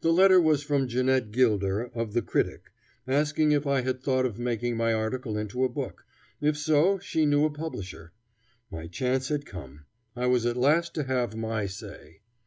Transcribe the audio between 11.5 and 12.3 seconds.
say.